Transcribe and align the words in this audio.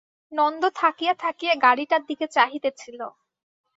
নন্দ 0.31 0.63
থাকিয়া 0.75 1.13
থাকিয়া 1.15 1.53
গাড়িটার 1.55 2.01
দিকে 2.05 2.25
চাহিতেছিল। 2.27 2.99